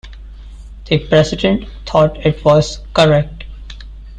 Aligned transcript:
The 0.89 0.97
President 0.97 1.69
thought 1.85 2.25
it 2.25 2.43
was 2.43 2.79
correct. 2.95 3.43